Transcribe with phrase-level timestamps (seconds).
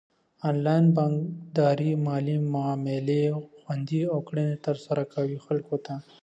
[0.49, 3.23] انلاين بانکداري مالي معاملي
[3.61, 5.95] خوندي او ګړندي ترسره کوي خلکو ته.